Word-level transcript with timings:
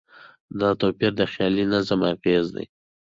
دا 0.59 0.69
توپیر 0.81 1.11
د 1.17 1.21
خیالي 1.31 1.65
نظم 1.73 1.99
اغېز 2.13 2.45
دی. 2.55 2.65